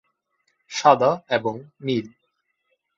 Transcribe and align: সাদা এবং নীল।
সাদা 0.71 1.11
এবং 1.29 1.55
নীল। 1.81 2.07